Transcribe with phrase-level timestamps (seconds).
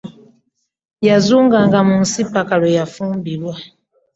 [1.07, 3.53] Yazunganga mu nsi ppaka lwe yafumbirwa.